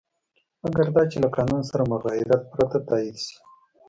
[0.63, 3.35] مګر دا چې له قانون سره مغایرت پرته تایید شي.